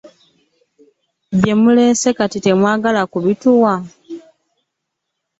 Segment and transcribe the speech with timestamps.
[1.39, 3.73] Bye muleese ate temwagala kubituwa.